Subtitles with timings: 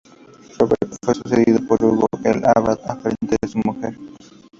[0.57, 3.95] Roberto fue sucedido por Hugo el Abad, pariente de su mujer.